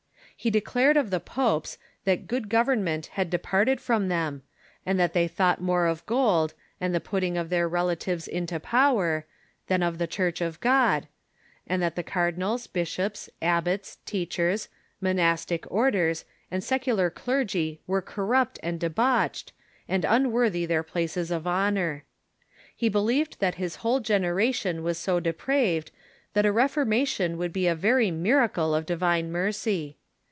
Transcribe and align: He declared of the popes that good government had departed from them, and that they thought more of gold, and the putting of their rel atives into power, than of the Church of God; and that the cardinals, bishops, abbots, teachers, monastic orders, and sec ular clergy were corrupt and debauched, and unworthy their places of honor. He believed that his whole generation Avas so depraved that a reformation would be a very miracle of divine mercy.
He 0.41 0.49
declared 0.49 0.97
of 0.97 1.11
the 1.11 1.19
popes 1.19 1.77
that 2.03 2.25
good 2.25 2.49
government 2.49 3.05
had 3.13 3.29
departed 3.29 3.79
from 3.79 4.07
them, 4.07 4.41
and 4.87 4.99
that 4.99 5.13
they 5.13 5.27
thought 5.27 5.61
more 5.61 5.85
of 5.85 6.03
gold, 6.07 6.55
and 6.79 6.95
the 6.95 6.99
putting 6.99 7.37
of 7.37 7.49
their 7.51 7.69
rel 7.69 7.89
atives 7.89 8.27
into 8.27 8.59
power, 8.59 9.27
than 9.67 9.83
of 9.83 9.99
the 9.99 10.07
Church 10.07 10.41
of 10.41 10.59
God; 10.59 11.07
and 11.67 11.79
that 11.83 11.95
the 11.95 12.01
cardinals, 12.01 12.65
bishops, 12.65 13.29
abbots, 13.39 13.99
teachers, 14.03 14.67
monastic 14.99 15.71
orders, 15.71 16.25
and 16.49 16.63
sec 16.63 16.85
ular 16.85 17.13
clergy 17.13 17.79
were 17.85 18.01
corrupt 18.01 18.57
and 18.63 18.79
debauched, 18.79 19.53
and 19.87 20.03
unworthy 20.03 20.65
their 20.65 20.81
places 20.81 21.29
of 21.29 21.45
honor. 21.45 22.03
He 22.75 22.89
believed 22.89 23.39
that 23.41 23.55
his 23.61 23.75
whole 23.85 23.99
generation 23.99 24.79
Avas 24.81 24.95
so 24.95 25.19
depraved 25.19 25.91
that 26.33 26.47
a 26.47 26.51
reformation 26.51 27.37
would 27.37 27.53
be 27.53 27.67
a 27.67 27.75
very 27.75 28.09
miracle 28.09 28.73
of 28.73 28.87
divine 28.87 29.31
mercy. 29.31 29.99